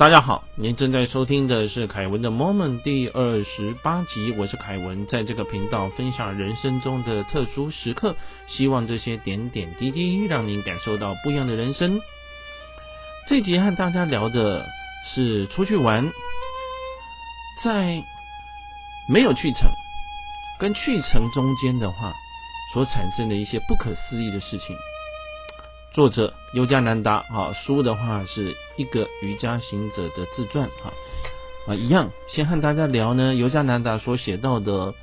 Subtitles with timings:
[0.00, 8.16] 大家好，您正在收听的是凯文的 Moment 第二十八集，我是凯文，在这个频道分享人生中的特殊时刻，
[8.48, 12.00] 希望这些点点滴滴让您感受到不一样的人生。
[13.28, 14.66] 这集和大家聊的
[15.04, 16.10] 是出去玩，
[17.62, 18.02] 在
[19.06, 19.68] 没有去成
[20.58, 22.14] 跟去成中间的话，
[22.72, 24.74] 所产生的一些不可思议的事情。
[25.92, 30.92] 作者尤加南达啊，书的话是一个瑜伽行者的自传哈
[31.66, 34.94] 啊，一样先和大家聊呢，尤加南达所写到的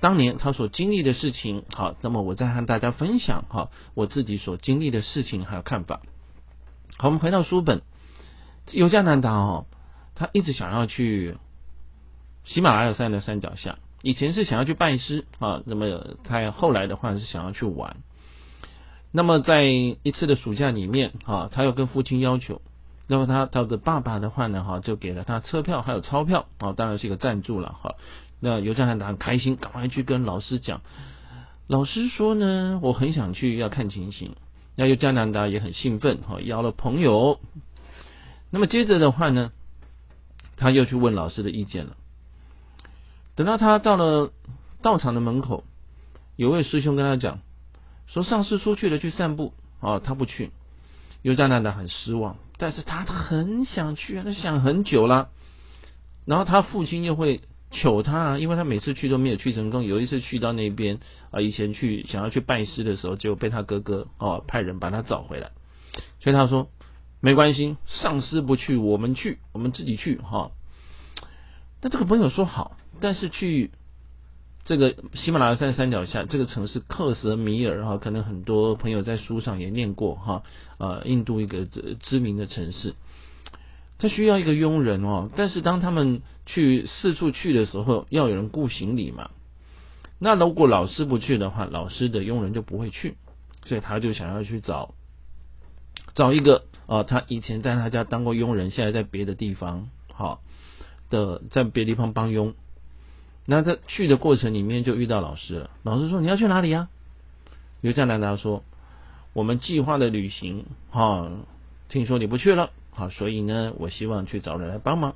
[0.00, 1.62] 当年他所经历的事情。
[1.72, 6.00] 好，那么我再和大家分享哈我自己所经历的事情还有看法。
[6.96, 7.82] 好，我们回到书本，
[8.72, 9.66] 尤加南达哦，
[10.16, 11.36] 他一直想要去
[12.42, 17.96] 喜马拉雅山的山脚下，以前是想要去拜师啊，那么他后来的话是想要去玩。
[19.16, 22.60] 那么在一次的暑假里面，哈，他又跟父亲要求，
[23.06, 27.94] 那么他他的爸爸的话呢，哈，就给了他车票还有钞票，啊，当然是一个赞助了，哈。
[28.40, 30.82] 那尤加南达很开心，赶快去跟老师讲。
[31.66, 34.36] 老师说呢，我很想去，要看情形。
[34.74, 37.40] 那尤加南达也很兴奋，哈，邀了朋友。
[38.50, 39.50] 那么接着的话呢，
[40.58, 41.96] 他又去问老师的意见了。
[43.34, 44.30] 等到他到了
[44.82, 45.64] 道场的门口，
[46.36, 47.38] 有位师兄跟他讲。
[48.06, 50.50] 说上次出去了去散步哦，他不去，
[51.22, 55.28] 尤加南达很失望，但是他很想去啊，他想很久了。
[56.24, 59.84] 然后他父亲又会求他，因为他每次去都没有去成功。
[59.84, 60.98] 有一次去到那边
[61.30, 65.50] 啊，以前去想要去拜师的时候，就被他哥哥哦派人把他找回来。
[66.20, 66.68] 所以他说
[67.20, 70.52] 没关系，上司不去，我们去，我们自己去哈。
[71.82, 73.70] 那这个朋友说好，但是去。
[74.66, 80.42] 这个喜马拉雅山山脚下这个城市克什米尔哈，可能很多朋友在书上也念过哈，
[80.78, 81.64] 呃，印度一个
[82.00, 82.96] 知名的城市，
[83.96, 89.30] 他需要一个佣人哦，但是当他们去四处去的时候，要有人雇行李嘛。
[90.18, 93.14] 那如果老师不去的话，老师的佣人就不会去，
[93.66, 94.94] 所以他就想要去找
[96.16, 100.40] 找一个啊，他以前在他家当过佣人，现在在别的地方好
[101.08, 102.54] 的，在别的地方帮佣。
[103.48, 105.70] 那在去的过程里面就遇到老师了。
[105.84, 106.88] 老师说：“你要去哪里呀？”
[107.80, 108.64] 尤加南达说
[109.34, 111.30] ：“我们计划的旅行，哈，
[111.88, 115.14] 听说你不去了，好，所以呢，我希望去找人来帮忙。”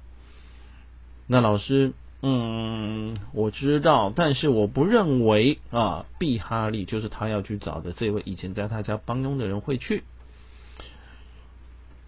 [1.27, 1.93] 那老师，
[2.23, 10.05] 嗯，我知道，但是我不认为啊，毕哈利就是他要去找的这位以前在他家帮佣的人会去。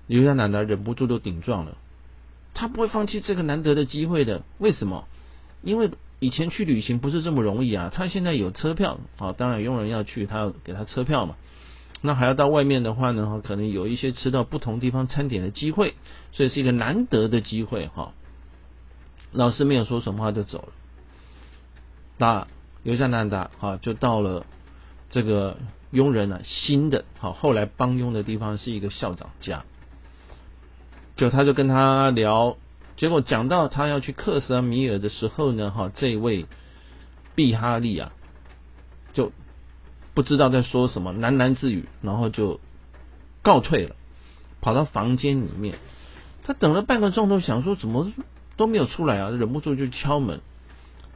[0.07, 1.77] 尤加南达忍不住都顶撞了，
[2.55, 4.43] 他不会放弃这个难得的机会的。
[4.59, 5.09] 为什么？
[5.63, 5.91] 因为。
[6.23, 7.91] 以前去旅行不是这么容易啊！
[7.93, 11.35] 他现在有车票啊，当然佣人要去，他要给他车票嘛。
[12.01, 15.95] 那还要到外面的话呢，可能有一些吃到不同地方餐点的机会，
[16.31, 18.13] 所以是一个难得的机会哈。
[19.33, 20.69] 老师没有说什么话就走了。
[22.19, 22.47] 那
[22.85, 24.47] 尤加南达哈就到了
[25.11, 25.57] 这个
[25.91, 29.65] 佣人呢新的好后来帮佣的地方是一个校长家，
[31.17, 32.57] 就他就跟他聊。
[32.97, 36.47] 结果讲到他要去克什米尔的时候呢，哈，这位
[37.35, 38.13] 毕哈利啊，
[39.13, 39.33] 就
[40.15, 42.61] 不知道在说什么，喃喃自语，然后就
[43.43, 43.97] 告退了，
[44.61, 45.77] 跑到房间里面。
[46.45, 48.13] 他等了半个钟头，想说怎么
[48.57, 50.41] 都没有出来啊，忍不住就敲门。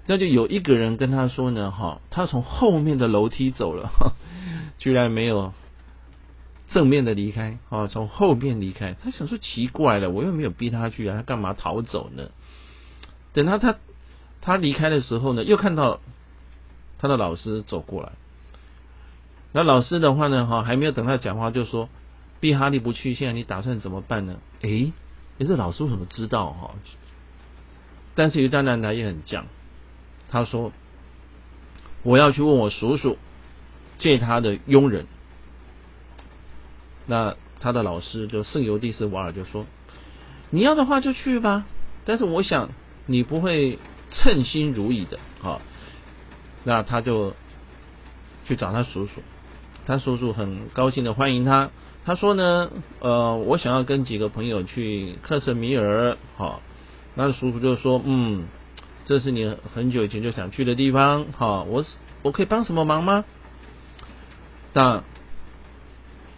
[0.06, 3.91] 那就有一个人跟他说呢，哈，他从后面的楼梯走了，
[4.78, 5.53] 居然没有。
[6.71, 8.97] 正面的离开啊，从后面离开。
[9.03, 12.31] 他想说奇怪了，我又没有逼他去啊，他干嘛逃走呢？
[13.32, 13.77] 等他他
[14.41, 16.00] 他离开的时候呢，又看到
[16.99, 18.12] 他的老师走过来。
[19.53, 21.88] 那老师的话呢，哈，还没有等他讲话，就说
[22.41, 24.93] ：“毕哈利不去，现在你打算怎么办呢？”诶，
[25.38, 26.75] 你，这老师为什么知道哈？
[28.15, 29.44] 但是于大南达也很犟，
[30.28, 30.72] 他说
[32.03, 33.16] ：“我要去问我叔叔
[33.99, 35.06] 借他的佣人。”
[37.06, 39.67] 那他的老师就圣尤蒂斯瓦尔就说
[40.50, 41.64] ：“你要的话就去吧，
[42.05, 42.70] 但是我想
[43.06, 43.79] 你不会
[44.11, 45.62] 称心如意的。”好，
[46.64, 47.35] 那他就
[48.44, 49.23] 去找他叔叔，
[49.87, 51.70] 他叔叔很高兴的欢迎他。
[52.05, 52.70] 他说呢
[53.00, 56.62] ：“呃，我想要跟几个朋友去克什米尔。”好，
[57.14, 58.47] 那叔叔就说：“嗯，
[59.05, 61.26] 这是你很久以前就想去的地方。
[61.37, 61.85] 好，我
[62.23, 63.25] 我可以帮什么忙吗？”
[64.73, 65.03] 但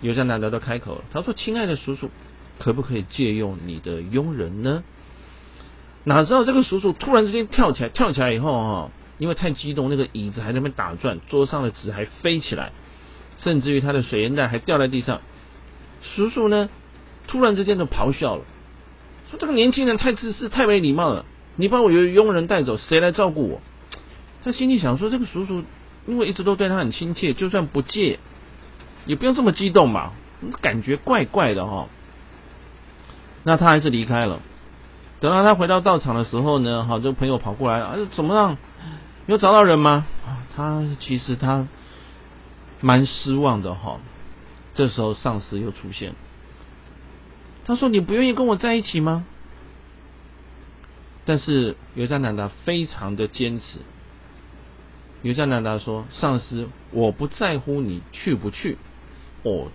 [0.00, 2.10] 尤加南达都开口了，他说：“亲爱的叔叔，
[2.58, 4.84] 可不可以借用你的佣人呢？”
[6.04, 12.72] 哪知道这个叔叔突然之间跳起来，跳起来以后哈，因为太激动，那个椅子还在那边打转，桌上的纸还飞起来，
[13.36, 15.20] 甚至于他的水烟袋还掉在地上。
[16.00, 16.70] 叔叔呢，
[17.26, 18.44] 突然之间就咆哮了，
[19.30, 21.24] 说这个年轻人太自私、太没礼貌了。
[21.56, 23.60] 你把我佣佣人带走，谁来照顾我？
[24.44, 25.64] 他心里想说，这个叔叔
[26.06, 28.20] 因为一直都对他很亲切，就算不借，
[29.08, 30.12] 也不用这么激动嘛，
[30.60, 31.88] 感觉怪怪的哈。
[33.42, 34.40] 那他还是离开了。
[35.18, 38.56] 等到他回到道场的时候呢，好，这个朋友跑过来，啊，怎么样？
[39.26, 40.06] 有找到人吗？
[40.24, 41.66] 啊他其实他
[42.80, 43.98] 蛮失望的哈。
[44.74, 46.14] 这时候上司又出现，
[47.64, 49.24] 他说：“你不愿意跟我在一起吗？”
[51.26, 53.78] 但是尤加南达非常的坚持。
[55.22, 58.78] 尤加南达说：“上司，我不在乎你去不去。”
[59.42, 59.68] 哦，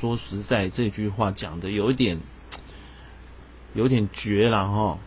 [0.00, 2.18] 说实在，这句话讲的有一点。
[3.74, 4.98] 有点绝了哈，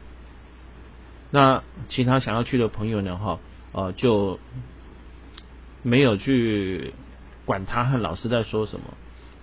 [1.32, 3.40] 那其他想要去的朋友呢哈，
[3.72, 4.40] 呃就
[5.82, 6.94] 没有去
[7.44, 8.86] 管他和老师在说什么，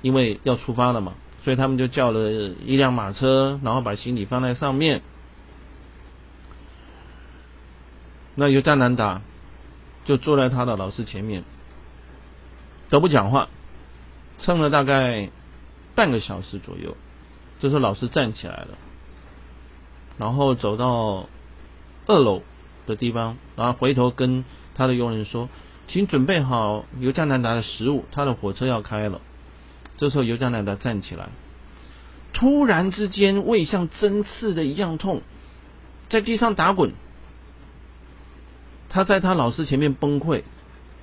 [0.02, 5.02] 因为要出发了嘛，所以他们就叫了一辆马车，然后把行李放在上面。
[8.36, 9.20] 那由加南达
[10.04, 11.42] 就坐在他的老师前面，
[12.88, 13.48] 都不讲话，
[14.38, 15.30] 撑了大概
[15.94, 16.96] 半个小时左右，
[17.60, 18.78] 这时候老师站起来了。
[20.18, 21.28] 然后走到
[22.06, 22.42] 二楼
[22.86, 24.44] 的地方，然后回头跟
[24.74, 25.48] 他的佣人说
[25.86, 29.20] ：“请准备好尤加南达的食物，他的火车要开了。”
[29.96, 31.28] 这时候尤加南达站起来，
[32.32, 35.22] 突然之间胃像针刺的一样痛，
[36.08, 36.92] 在地上打滚。
[38.88, 40.42] 他在他老师前面崩溃，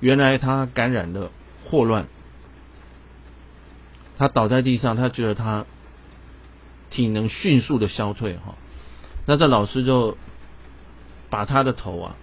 [0.00, 1.30] 原来他感染了
[1.64, 2.06] 霍乱。
[4.16, 5.66] 他倒在地上，他觉得他
[6.90, 8.54] 体能迅速的消退，哈。
[9.26, 10.16] 那这老师就
[11.30, 12.16] 把他的头啊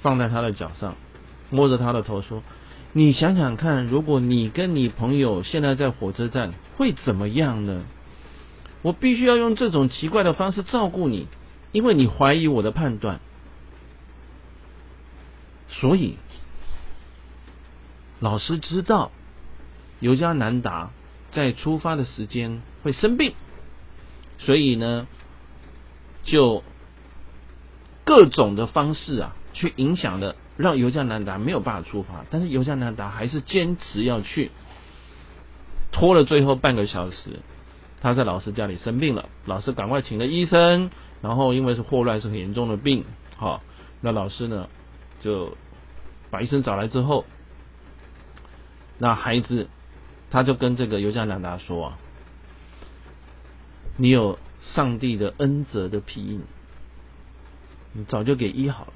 [0.00, 0.94] 放在他的脚上，
[1.50, 2.42] 摸着他的头说
[2.94, 7.84] ：“你想想看，如果你跟你朋友现在在火车站，会怎么样呢？
[8.82, 11.26] 我必须要用这种奇怪的方式照顾你，
[11.72, 13.20] 因为你怀疑我的判断。
[15.68, 16.16] 所以
[18.20, 19.10] 老师知道
[19.98, 20.90] 尤加南达
[21.32, 23.34] 在出发的时间会生病，
[24.38, 25.06] 所以呢。”
[26.26, 26.64] 就
[28.02, 34.50] 各种的方式啊，去影响的，让尤加南达没有办法出发，但是尤加南达还是坚持要去，
[35.92, 37.38] 拖了最后半个小时，
[38.00, 40.90] 他在老师家里生病了，老师赶快请了医生，
[41.22, 43.04] 然后因为是霍乱是很严重的病，
[43.36, 43.62] 好，
[44.00, 44.68] 那老师呢
[45.20, 45.56] 就
[46.32, 47.24] 把医生找来之后，
[48.98, 49.68] 那孩子
[50.30, 51.98] 他就跟这个尤加南达说啊，
[53.96, 54.38] 你有。
[54.74, 56.42] 上帝的恩泽的庇应，
[57.92, 58.92] 你早就给医好了。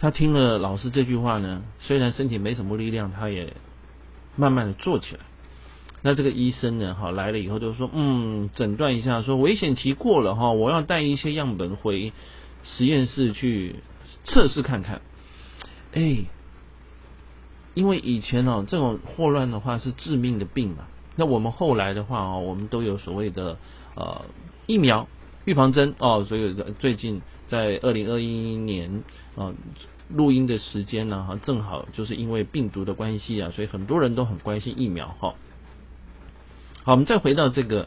[0.00, 3.52] 他听了老师这句话呢，虽然身体没什么力量，他也
[4.34, 5.20] 慢慢的坐起来。
[6.02, 12.12] 那这个医生呢，哈来了以后就说，嗯，诊断一下，说危险期过了哈，我要带一些样本回
[12.64, 13.76] 实验室去
[14.24, 15.02] 测试看看。
[15.92, 16.24] 哎，
[17.74, 20.86] 因为以前哦，这种霍乱的话是致命的病嘛。
[21.16, 23.58] 那我们后来的话哦，我们都有所谓的。
[23.96, 24.22] 呃，
[24.66, 25.06] 疫苗
[25.44, 29.04] 预防针哦，所以最近在二零二一年
[29.36, 29.54] 啊，
[30.08, 35.34] 录音的时间呢哈，正好就是因为病毒的关系啊，所以很多人都很关心疫苗哈。
[36.82, 37.86] 好，我们再回到这个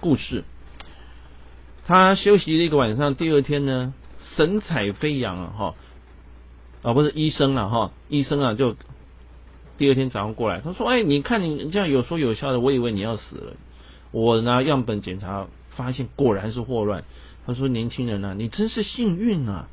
[0.00, 0.42] 故事，
[1.86, 3.94] 他休息了一个晚上，第二天呢，
[4.34, 5.74] 神采飞扬啊哈，
[6.82, 8.76] 啊不是医生了哈，医生啊就
[9.78, 13.52] 第二天早上过来，他说，哎，你看你这样有说有笑的，我以为你要死了。
[14.12, 17.04] 我拿样本检查，发现果然是霍乱。
[17.46, 19.68] 他说：“年轻人啊，你真是幸运啊，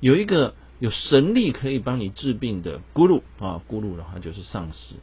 [0.00, 4.96] 有一个有神力可以帮你治病的咕噜啊，咕噜的话就是丧尸。”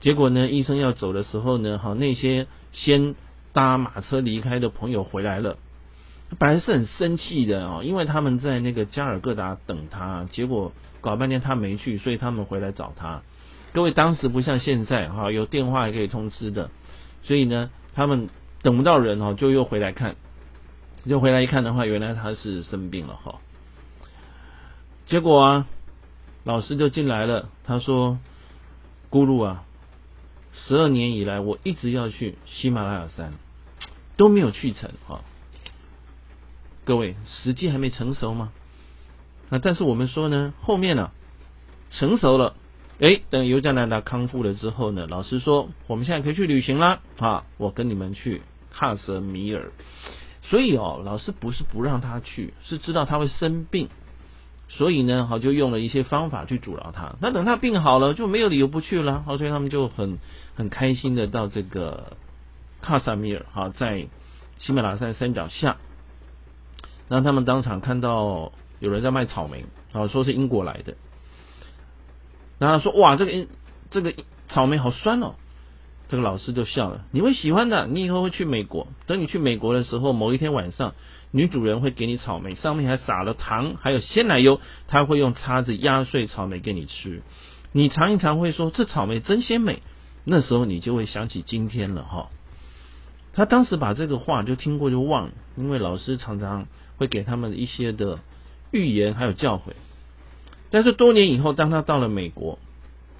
[0.00, 3.14] 结果呢，医生要走的时候呢，好那些先
[3.52, 5.56] 搭马车离开的朋友回来了，
[6.38, 13.22] 本来是很生气的哦，因为他们在那个加尔各答等他，结果搞半天他没去，所以他们回来找他。
[13.72, 16.70] 各位当时不像现在哈，有电话也可以通知的。
[17.22, 18.28] 所以呢，他们
[18.62, 20.16] 等不到人哈，就又回来看，
[21.06, 23.40] 就回来一看的话，原来他是生病了哈。
[25.06, 25.66] 结果啊，
[26.44, 28.18] 老师就进来了，他说
[29.10, 29.64] ：“咕噜啊，
[30.52, 33.32] 十二年以来我一直要去喜马拉雅山，
[34.16, 35.22] 都没有去成哈。
[36.88, 38.50] 各位，时机还没成熟吗？
[39.50, 41.10] 啊，但是我们说呢，后面呢，
[41.90, 42.54] 成熟了。”
[42.98, 47.44] 哎，等尤加南达康复了之后呢，老师说我们现在可以去旅行啦啊！
[47.58, 48.40] 我跟你们去
[48.74, 49.70] 喀什米尔。
[50.40, 53.90] 所以哦，老师不是不让他去，是知道他会生病，
[54.70, 57.16] 所以呢，好就用了一些方法去阻挠他。
[57.20, 59.22] 那等他病好了，就没有理由不去了。
[59.26, 60.16] 好，所以他们就很
[60.54, 62.16] 很开心的到这个
[62.80, 64.08] 卡萨米尔哈，在
[64.56, 65.76] 喜马拉雅山山脚下，
[67.08, 70.94] 然后他们当场看到有人在卖草莓，啊，说是英国来的，
[72.58, 73.48] 然后说哇，这个
[73.90, 74.14] 这个
[74.46, 75.34] 草莓好酸哦。
[76.10, 78.88] 这个老师就笑了，你会喜欢的，你以后会去美国。
[79.06, 80.94] 等你去美国的时候，某一天晚上，
[81.32, 87.22] 女主人会给你草莓，上面还撒了糖，还有鲜奶油，她会用叉子压碎草莓给你吃。
[87.72, 89.82] 你尝一尝，会说这草莓真鲜美。
[90.24, 92.30] 那时候你就会想起今天了哈。
[93.34, 98.20] 他当时把这个话就听过就忘了，因为老师常常会给他们一些的
[98.70, 99.72] 预言还有教诲。
[100.70, 102.58] 但是多年以后，当他到了美国，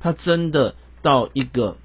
[0.00, 1.76] 他真的到一个。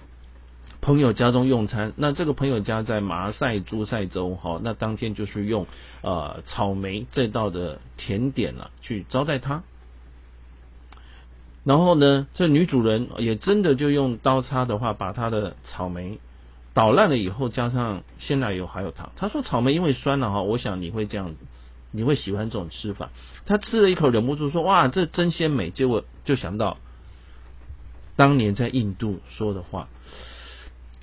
[0.86, 5.66] 朋友家中用餐，那这个朋友家在马赛诸塞州，哈，那当天就是用
[6.02, 9.64] 呃草莓这道的甜点了去招待他。
[11.64, 16.20] 然后呢，这女主人也真的就用刀叉的话，把他的草莓
[16.74, 19.14] 捣烂了以后，加上鲜奶油还有糖。
[19.16, 21.38] 他说草莓因为酸了哈，我想你会这样子，
[21.94, 23.12] 你会喜欢这种吃法。
[23.46, 26.78] 他吃了一口，忍不住说：“哇，这真鲜美！”结果就想到
[28.18, 29.88] 当年在印度说的话。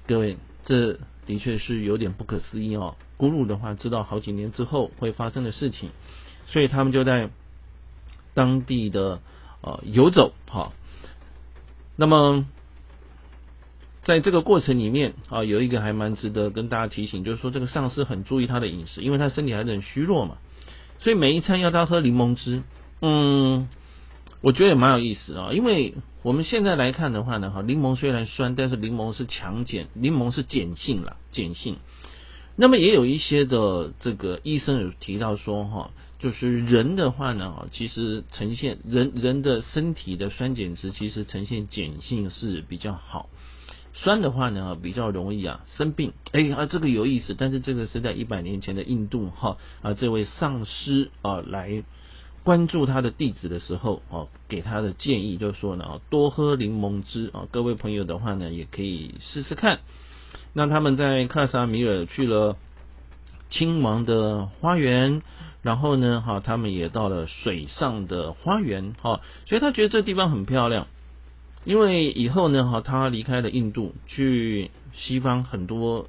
[0.07, 2.97] 各位，这的确是有点不可思议哦。
[3.17, 5.91] 咕噜的话，知道好几年之后会发生的事情，
[6.47, 7.31] 所以他们就在
[8.35, 9.21] 当地的
[9.61, 10.73] 呃游走哈。
[11.97, 12.47] 那么
[14.03, 20.39] 在这个过程里面啊，有一个还蛮值得跟大家提醒，就是说这个上司很注意他的饮食，因为他身体还是很虚弱嘛，
[21.01, 22.63] 所以每一餐要他喝柠檬汁。
[23.03, 23.69] 嗯。
[24.43, 31.77] 我觉得也蛮有意思啊，因为我们现在来看的话呢，哈，柠檬虽然酸，但是柠檬是强碱，柠檬是碱性了，碱性。
[32.57, 43.29] 那么也有一些的这个医生有提到说，哈，就是人的话呢，其实呈现人人的身体的酸碱值其实呈现碱性是比较好，
[43.95, 46.13] 酸的话呢，比较容易啊生病。
[46.33, 51.83] 哎啊，这个有意思，但是这个是在一百年前的印度哈啊，这位上师啊来。
[52.43, 57.47] 关注他的弟子的时候，哦，给他的建议就是说呢，多喝柠檬汁啊。
[57.51, 59.81] 各位朋友的话呢，也可以试试看。
[60.55, 62.57] 那他们在克萨米尔去了
[63.51, 65.21] 亲王的花园，
[65.61, 70.87] 然后呢，哈，他们也到了水上的花园，哈，所以他觉得这地方很漂亮。
[71.65, 76.09] 因为以后呢，哈，他离开了印度，去西方很多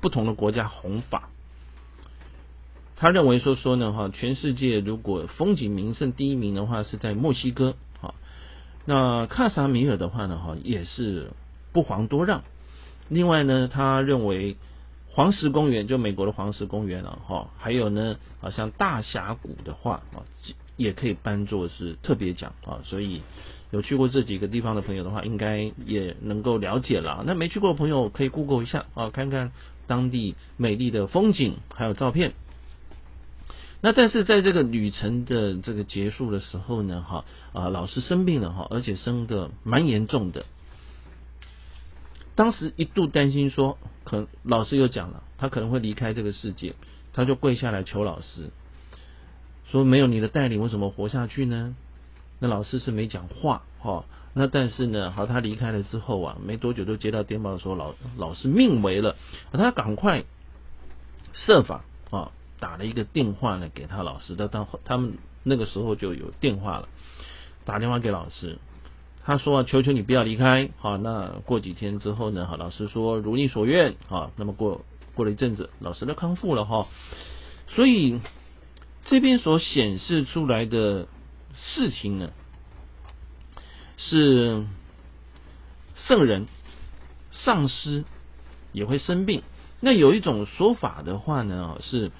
[0.00, 1.30] 不同的国家弘法。
[2.96, 8.14] 他认为说说呢哈，全世界如果风景名胜第一名的话是在墨西哥，哈，
[8.84, 11.30] 那卡萨米尔的话呢哈也是
[11.72, 12.42] 不遑多让。
[13.08, 14.56] 另外呢，他认为
[15.10, 20.22] 黄石公园就美国的黄石公园了哈，还有呢，好像大峡谷的话啊，
[20.76, 22.80] 也可以颁作是特别奖啊。
[22.84, 23.22] 所以
[23.70, 27.22] 有去过这几个地方的朋友的话，应该也能够了解了。
[27.26, 29.52] 那没去过的朋友可以 Google 一下啊，看看
[29.86, 32.32] 当地美丽的风景还有照片。
[33.80, 40.46] 那但是在这个旅程的这个结束的时候呢，哈啊，老师生病了哈，而且生的蛮严重的。
[42.34, 46.74] 当时一度担心说，可老师又讲了，他可能会离开这个世界，
[47.12, 48.50] 他就跪下来求老师，
[49.70, 51.76] 说没有你的带领，为什么活下去呢？
[52.38, 54.04] 那老师是没讲话哈。
[54.34, 59.16] 那但是呢，好，他离开了之后啊，没多久都接到电报说老老师命没了，
[59.52, 60.24] 他赶快
[61.32, 62.30] 设法啊。
[62.60, 66.88] 打了一个电话呢，给他老师，他当他们那个时候就有电话了，
[67.64, 68.58] 打电话给老师，
[69.24, 73.94] 他说啊：“求求你不要离开。”好，那过几天之后呢，好，老师说如你所愿。
[74.08, 76.88] 好，那么过过了一阵子，老师都康复了哈。
[77.68, 78.18] 所以
[79.04, 81.06] 这边所显示出来的
[81.66, 82.32] 事情呢，
[83.96, 84.64] 是
[85.96, 86.46] 圣人、
[87.32, 88.04] 上师
[88.72, 89.42] 也会生病。
[89.80, 92.10] 那有一种说法的话呢，是。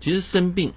[0.00, 0.74] 其实生病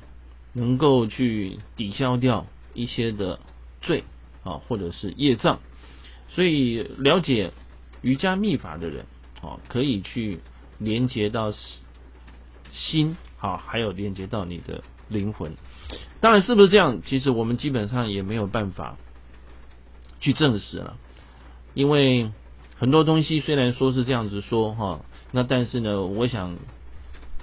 [0.51, 3.39] 能够去抵消掉一些的
[3.79, 4.03] 罪
[4.43, 5.59] 啊，或者是业障，
[6.27, 7.51] 所以了解
[8.01, 9.05] 瑜伽秘法的人
[9.43, 10.39] 啊，可以去
[10.79, 11.53] 连接到
[12.73, 15.53] 心啊，还有连接到你的灵魂。
[16.21, 17.01] 当然是不是这样？
[17.05, 18.97] 其实我们基本上也没有办法
[20.19, 20.97] 去证实了，
[21.75, 22.31] 因为
[22.77, 26.57] 很多东西虽然说是这样子说哈，那但是呢，我想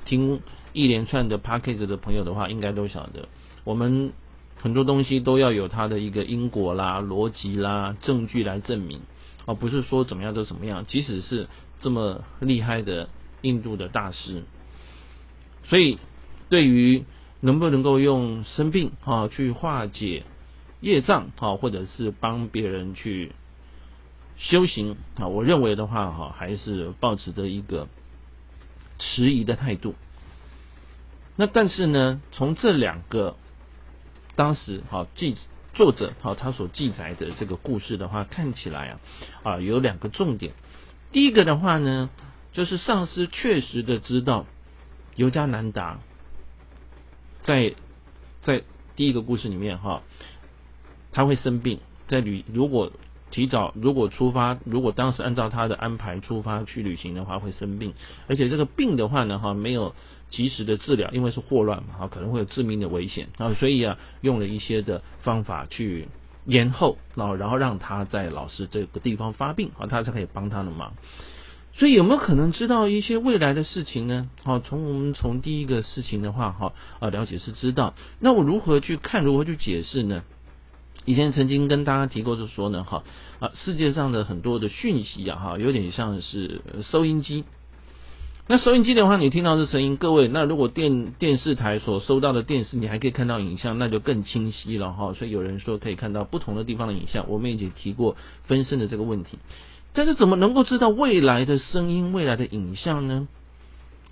[0.04, 0.40] 听。
[0.74, 3.26] 一连串的 package 的朋友的话，应该都晓得，
[3.64, 4.12] 我们
[4.58, 9.00] 很多东西都要有它的一个因果啦、逻辑啦、证据来证明，
[9.46, 10.84] 而不是说怎么样就怎么样。
[10.84, 11.48] 即使是
[11.80, 13.08] 这么厉害的
[13.40, 14.44] 印度的大师，
[15.64, 15.98] 所以
[16.50, 17.04] 对于
[17.40, 20.24] 能不能够用生病啊去化解
[20.80, 23.32] 业障啊，或者是帮别人去
[24.36, 27.88] 修行啊，我认为的话哈，还是保持着一个
[28.98, 29.94] 迟疑的态度。
[31.36, 33.36] 那但是呢，从这两个
[34.34, 35.36] 当时哈记
[35.74, 39.00] 作者哈他所记载的这个故事的话，看起来啊
[39.44, 40.52] 啊有两个重点。
[41.12, 42.10] 第一个的话呢，
[42.52, 44.46] 就是上司确实的知道
[45.14, 46.00] 尤加南达
[47.48, 47.74] 在
[48.42, 48.62] 在
[48.94, 50.02] 第一个故事里面哈，
[51.10, 52.92] 他会生病，在旅如果。
[53.30, 57.92] 提早如果出发，如果当时按照他的安排出发去旅行的话，会生病，
[58.26, 59.94] 而且这个病的话呢，哈，没有
[60.30, 66.08] 及时的治疗，因为是霍乱嘛，哈，可能会有致命的危险啊，所以啊，用了一些的方法去
[66.46, 70.94] 延后，然后然后让他在老师这个地方发病啊，他才可以帮他的忙。
[71.78, 74.28] 所以有没有可能知道一些未来的事情呢？
[74.42, 80.24] 好，从我们从第一个事情的话，哈啊了解是知道，那我如何去看，如何去解释呢？
[81.04, 83.04] 以前曾经跟大家提过，就说呢，哈
[83.38, 87.44] 啊，世界上的很多的讯息啊，哈，有点像是收音机。
[88.48, 95.12] 那收音机的话，你听到这声音，各位，那如果电电视台所收到的电视，你还可以看到影像，那就更清晰了，哈。
[95.12, 97.28] 所以有人说可以看到不同的地方的影像。
[97.28, 98.16] 我们已经提过
[98.46, 99.38] 分身的这个问题，
[99.92, 103.28] 但是怎么能够知道未来的声音、未来的影像呢？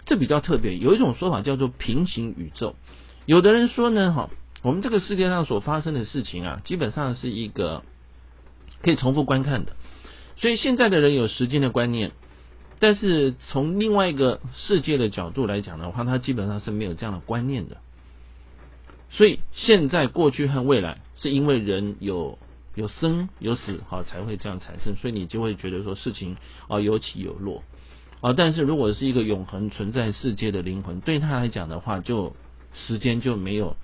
[0.05, 2.77] 这比较特别，有一种说法叫做平行宇宙。
[3.25, 4.31] 有的人说呢，哈。
[4.63, 7.85] 我们这个世界上所发生的事情啊，基本上是一个
[8.83, 9.77] 可以重复观看的。
[10.39, 12.11] 所以现在的人有时间的观念，
[12.81, 17.77] 但是从另外一个世界的角度来讲的话，他基本上是没有这样的观念的。
[19.11, 22.39] 所以现在、过去和未来，是因为人有
[22.77, 24.95] 有生有死，好才会这样产生。
[24.95, 26.37] 所以你就会觉得说事情
[26.69, 27.65] 啊有起有落
[28.21, 28.33] 啊。
[28.33, 32.37] 但是如果是一个永恒存在世界的灵魂，对他来讲的话，就
[32.73, 33.77] 时间就没有。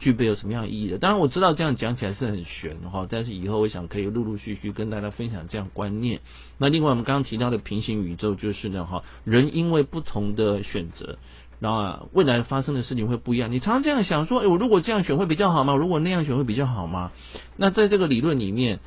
[0.00, 0.96] 具备有什么样意义的？
[0.98, 6.20] 当然我知道这样讲起来是很玄哈，但是以后我想可以陆陆续续跟大家分享这样观念。
[6.56, 11.18] 那另外我们刚刚提到的平行宇宙就是呢哈，人因为不同的选择，
[11.60, 13.50] 然后未来发生的事情会不一样。
[13.50, 15.74] 你常常这样想说，哎，我如果这样选会比较好吗？
[15.74, 17.12] 如果那样选会比较好吗？
[17.56, 18.80] 那在这个理论里面，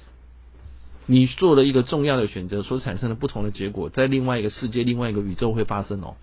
[1.06, 6.16] 你做了一个重要的选择，所产生的不同的结果，在另外一个世界、另外一个宇宙会发生哦。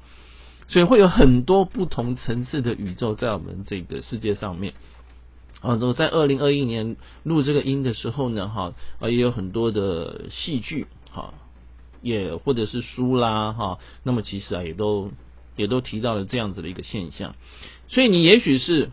[0.69, 4.75] 所以会有很多不同层次的宇宙在我们这个世界上面。
[5.61, 11.35] 啊，我在二零二一年录这个音的时候呢，哈，啊也有很多的戏剧，哈，
[12.01, 15.11] 也或者是书啦，哈，那么其实啊也都
[15.59, 17.35] 也都提到了这样子的一个现象。
[17.89, 18.91] 所以你也许是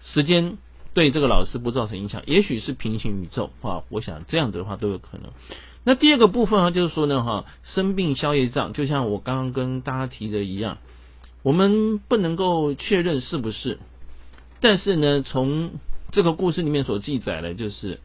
[0.00, 0.56] 时间
[0.94, 5.32] 对这个老师不造成影响，也许是平行宇宙啊，我想这样子的话都有可能。
[5.84, 10.78] 那第二个部分啊，就是说呢，哈，生病消业障，就像我刚刚跟大家提的一样，
[11.42, 13.80] 我们不能够确认是不是，
[14.60, 15.72] 但是呢，从
[16.12, 17.98] 这个故事里面所记载的，就是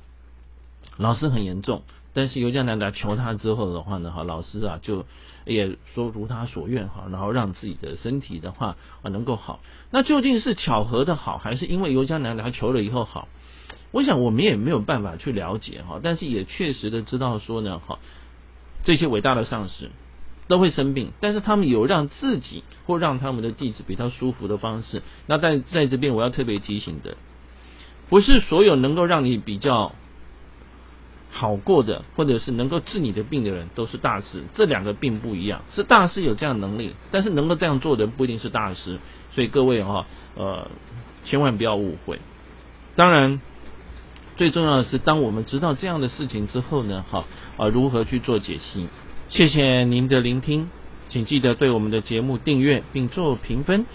[0.97, 1.83] 老师很严重，
[2.17, 5.05] 但是尤加南达求他之后的话呢，哈，老师啊就
[5.45, 9.59] 也说如他所愿哈，然后让自己的身体的话啊能够好。
[9.91, 13.27] 那究竟是巧合的好，还是因为尤加南达求了以后好？
[13.91, 17.99] 我想我们也没有办法去了解哈，但是也确实的知道说呢哈，
[18.83, 19.91] 这些伟大的上司
[20.47, 25.03] 都会生病，但是他们有让自己或让他们的弟子比较舒服的方式。
[25.27, 27.15] 那在在这边我要特别提醒的，
[28.09, 29.93] 不是所有能够让你比较
[31.37, 34.43] 好过的，或者是能够治你的病的人都是大师。
[34.55, 38.97] 这两个并不一样，是大师有这样能力，但是能够这样做的不一定是大师。
[39.33, 40.67] 所以各位哈呃
[41.25, 42.19] 千万不要误会，
[42.95, 43.39] 当然。
[44.37, 47.25] 最重要的是，当我们知道这样的事情之后呢，哈
[47.57, 48.87] 啊，如何去做解析？
[49.29, 50.69] 谢谢您的聆听，
[51.09, 53.87] 请记得对我们的节目订阅并做评分。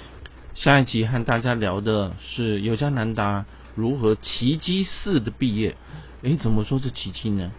[0.56, 3.44] 下一集和大家聊的是尤加南达
[3.76, 5.76] 如何奇迹式的毕业。
[6.22, 7.50] 诶，怎么说是奇迹呢？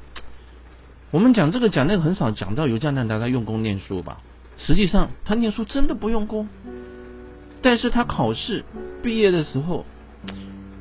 [1.11, 4.21] 我们讲这个讲那个很少讲到尤加南达在用功念书吧？
[4.57, 6.47] 实际上他念书真的不用功，
[7.61, 8.63] 但是他考试
[9.01, 9.85] 毕业的时候。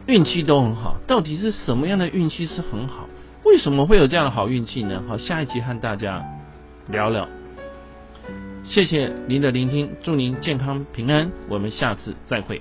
[0.05, 3.07] 运气都很好，到底是什么样的运气是很好？
[3.45, 5.01] 为什么会有这样的好运气呢？
[5.07, 6.25] 好，下一集和大家
[6.89, 7.29] 聊聊。
[8.65, 12.61] 谢谢您的聆听，祝您健康平安，我们下次再会。